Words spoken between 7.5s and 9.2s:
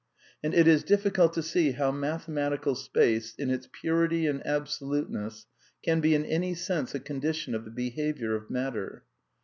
of the behaviour of matter.